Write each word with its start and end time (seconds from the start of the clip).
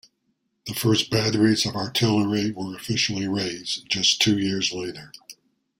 The 0.65 0.73
first 0.73 1.11
batteries 1.11 1.63
of 1.63 1.75
Artillery 1.75 2.49
were 2.49 2.75
officially 2.75 3.27
raised 3.27 3.87
just 3.87 4.19
two 4.19 4.39
years 4.39 4.73
later. 4.73 5.11